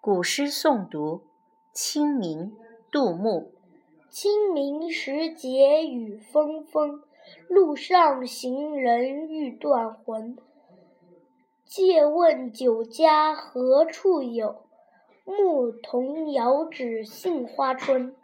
[0.00, 1.22] 古诗诵读
[1.72, 2.56] 清明
[2.92, 3.50] 杜牧。
[4.08, 7.02] 清明时节雨纷纷
[7.48, 10.38] 路上行人欲断魂。
[11.64, 14.62] 借问酒家何处有？
[15.24, 18.14] 牧童遥指杏花村